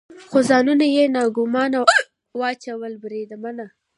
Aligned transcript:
خو 0.29 0.37
ځانونه 0.49 0.85
یې 0.95 1.03
ناګومانه 1.15 1.79
واچول، 2.39 2.93
بریدمنه. 3.03 3.65